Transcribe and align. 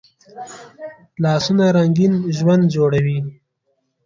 لاسونه 1.23 1.65
رنګین 1.75 2.13
ژوند 2.37 2.63
جوړوي 2.75 3.19